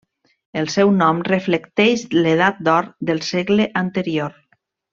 [0.61, 4.35] El seu nom reflecteix l'edat d'or del segle anterior.